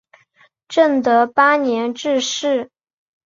[0.67, 2.71] 正德八年致仕。